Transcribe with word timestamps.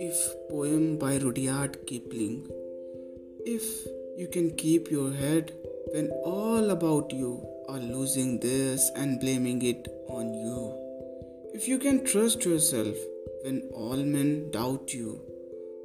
If 0.00 0.34
poem 0.50 0.98
by 0.98 1.18
Rudyard 1.18 1.86
Kipling. 1.86 2.48
If 3.44 3.86
you 4.16 4.26
can 4.26 4.50
keep 4.56 4.90
your 4.90 5.12
head 5.12 5.52
when 5.92 6.10
all 6.24 6.70
about 6.70 7.12
you 7.12 7.46
are 7.68 7.78
losing 7.78 8.40
this 8.40 8.90
and 8.96 9.20
blaming 9.20 9.62
it 9.62 9.86
on 10.08 10.34
you. 10.34 10.74
If 11.54 11.68
you 11.68 11.78
can 11.78 12.04
trust 12.04 12.44
yourself 12.44 12.96
when 13.44 13.62
all 13.72 13.98
men 13.98 14.50
doubt 14.50 14.92
you, 14.92 15.20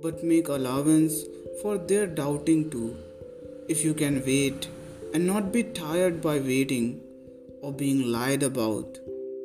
but 0.01 0.23
make 0.23 0.47
allowance 0.47 1.25
for 1.61 1.77
their 1.77 2.07
doubting 2.07 2.71
too. 2.71 2.97
If 3.67 3.83
you 3.85 3.93
can 3.93 4.25
wait 4.25 4.67
and 5.13 5.27
not 5.27 5.51
be 5.51 5.61
tired 5.61 6.23
by 6.23 6.39
waiting 6.39 7.01
or 7.61 7.71
being 7.71 8.11
lied 8.11 8.41
about, 8.41 8.97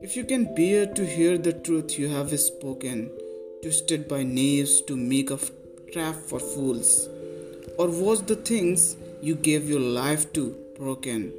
if 0.00 0.16
you 0.16 0.24
can 0.24 0.54
bear 0.54 0.86
to 0.86 1.06
hear 1.06 1.38
the 1.38 1.52
truth 1.52 1.98
you 1.98 2.08
have 2.08 2.38
spoken, 2.38 3.10
twisted 3.62 4.06
by 4.08 4.22
knaves 4.22 4.80
to 4.82 4.96
make 4.96 5.30
a 5.30 5.38
trap 5.92 6.14
for 6.14 6.40
fools, 6.40 7.08
or 7.78 7.88
was 7.88 8.22
the 8.22 8.36
things 8.36 8.96
you 9.22 9.34
gave 9.34 9.68
your 9.68 9.80
life 9.80 10.32
to 10.32 10.56
broken, 10.76 11.32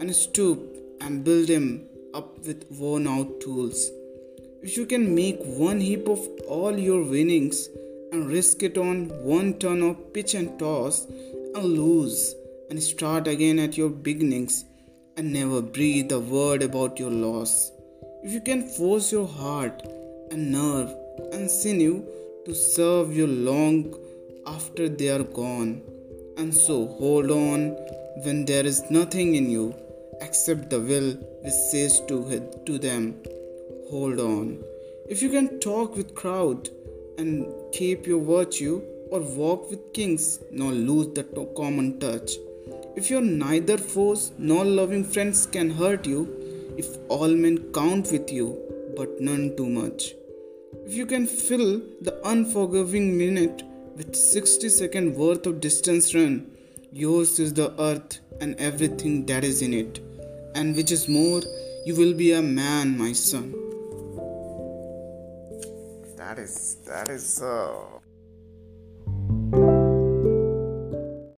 and 0.00 0.14
stoop 0.14 0.60
and 1.00 1.24
build 1.24 1.48
him 1.48 1.86
up 2.12 2.38
with 2.46 2.66
worn 2.70 3.06
out 3.08 3.40
tools. 3.40 3.90
If 4.62 4.76
you 4.76 4.86
can 4.86 5.14
make 5.14 5.38
one 5.42 5.80
heap 5.80 6.08
of 6.08 6.20
all 6.48 6.78
your 6.78 7.02
winnings 7.02 7.68
and 8.12 8.28
risk 8.28 8.62
it 8.62 8.78
on 8.78 9.08
one 9.22 9.54
turn 9.54 9.82
of 9.82 10.12
pitch 10.12 10.34
and 10.34 10.58
toss 10.58 11.06
and 11.54 11.64
lose 11.64 12.34
and 12.70 12.82
start 12.82 13.26
again 13.28 13.58
at 13.58 13.76
your 13.76 13.90
beginnings 13.90 14.64
and 15.16 15.32
never 15.32 15.60
breathe 15.60 16.10
a 16.12 16.18
word 16.18 16.62
about 16.62 16.98
your 16.98 17.10
loss. 17.10 17.70
If 18.26 18.32
you 18.32 18.40
can 18.40 18.62
force 18.66 19.12
your 19.12 19.26
heart 19.26 19.82
and 20.30 20.50
nerve 20.50 20.90
and 21.32 21.50
sinew 21.50 22.04
to 22.46 22.54
serve 22.54 23.14
you 23.14 23.26
long 23.26 23.94
after 24.46 24.88
they 24.88 25.10
are 25.10 25.24
gone, 25.24 25.82
and 26.38 26.54
so 26.54 26.86
hold 26.86 27.30
on 27.30 27.66
when 28.24 28.46
there 28.46 28.64
is 28.64 28.90
nothing 28.90 29.34
in 29.34 29.50
you 29.50 29.74
except 30.22 30.70
the 30.70 30.80
will 30.80 31.10
which 31.42 31.52
says 31.52 32.00
to, 32.08 32.16
to 32.64 32.78
them, 32.78 33.14
Hold 33.90 34.18
on. 34.20 34.64
If 35.06 35.20
you 35.20 35.28
can 35.28 35.60
talk 35.60 35.94
with 35.94 36.14
crowd 36.14 36.70
and 37.18 37.46
keep 37.72 38.06
your 38.06 38.22
virtue, 38.22 38.80
or 39.10 39.20
walk 39.20 39.70
with 39.70 39.92
kings, 39.92 40.40
nor 40.50 40.72
lose 40.72 41.08
the 41.14 41.24
common 41.54 42.00
touch. 42.00 42.32
If 42.96 43.10
your 43.10 43.20
neither 43.20 43.76
foes 43.76 44.32
nor 44.38 44.64
loving 44.64 45.04
friends 45.04 45.44
can 45.44 45.68
hurt 45.68 46.06
you, 46.06 46.43
if 46.76 46.96
all 47.08 47.28
men 47.28 47.72
count 47.72 48.10
with 48.12 48.32
you, 48.32 48.58
but 48.96 49.20
none 49.20 49.56
too 49.56 49.68
much. 49.68 50.14
If 50.86 50.94
you 50.94 51.06
can 51.06 51.26
fill 51.26 51.80
the 52.00 52.20
unforgiving 52.24 53.16
minute 53.16 53.62
with 53.96 54.14
60 54.14 54.68
second 54.68 55.14
worth 55.14 55.46
of 55.46 55.60
distance 55.60 56.14
run, 56.14 56.50
yours 56.92 57.38
is 57.38 57.54
the 57.54 57.72
earth 57.80 58.20
and 58.40 58.54
everything 58.58 59.26
that 59.26 59.44
is 59.44 59.62
in 59.62 59.72
it 59.72 60.00
and 60.54 60.76
which 60.76 60.90
is 60.90 61.08
more, 61.08 61.42
you 61.84 61.94
will 61.94 62.14
be 62.14 62.32
a 62.32 62.42
man, 62.42 62.96
my 62.96 63.12
son. 63.12 63.52
That 66.16 66.38
is 66.38 66.76
that 66.86 67.08
is 67.08 67.42
uh, 67.42 67.74